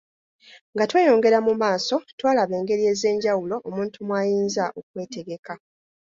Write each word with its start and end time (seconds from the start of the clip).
Nga 0.73 0.85
tweyongera 0.89 1.39
mu 1.47 1.53
maaso 1.61 1.95
twalaba 2.17 2.53
engeri 2.59 2.83
ez’enjawulo 2.91 3.55
omuntu 3.69 3.97
mw’ayinza 4.07 4.65
okwetegeka. 4.79 5.53